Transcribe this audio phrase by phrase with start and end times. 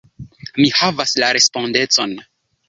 [0.61, 2.17] Mi havas la respondecon!